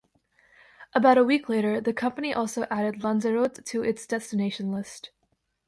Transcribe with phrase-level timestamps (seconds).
[0.95, 5.11] About a week later, the company also added Lanzarote to its destination list.